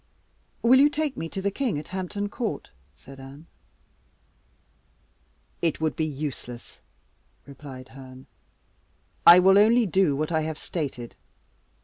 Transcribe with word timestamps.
"Will 0.63 0.79
you 0.79 0.89
take 0.89 1.15
me 1.15 1.29
to 1.29 1.43
the 1.43 1.51
king 1.51 1.77
at 1.77 1.89
Hampton 1.89 2.27
Court?" 2.27 2.71
said 2.95 3.19
Anne. 3.19 3.45
"It 5.61 5.79
would 5.79 5.95
be 5.95 6.07
useless," 6.07 6.81
replied 7.45 7.89
Herne. 7.89 8.25
"I 9.27 9.37
will 9.37 9.59
only 9.59 9.85
do 9.85 10.15
what 10.15 10.31
I 10.31 10.41
have 10.41 10.57
stated. 10.57 11.15